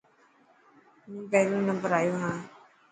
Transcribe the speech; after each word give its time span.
هون 1.05 1.17
پهريون 1.31 1.63
نمبر 1.69 1.89
آيو 1.99 2.15
هي. 2.23 2.33